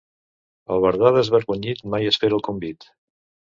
Albardà 0.75 1.11
desvergonyit 1.17 1.85
mai 1.97 2.11
espera 2.15 2.39
el 2.41 2.45
convit. 2.51 2.91